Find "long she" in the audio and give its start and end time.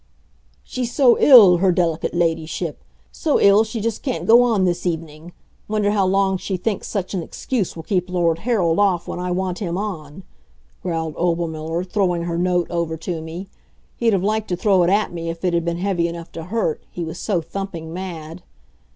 6.07-6.57